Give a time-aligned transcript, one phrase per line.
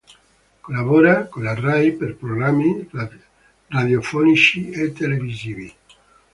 [0.63, 2.89] Collabora con la Rai per programmi
[3.67, 5.71] radiofonici e televisivi.